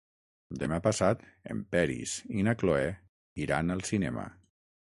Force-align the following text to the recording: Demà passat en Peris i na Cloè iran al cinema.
Demà 0.61 0.79
passat 0.87 1.21
en 1.55 1.59
Peris 1.75 2.15
i 2.39 2.47
na 2.49 2.57
Cloè 2.63 2.89
iran 3.47 3.75
al 3.77 3.89
cinema. 3.93 4.29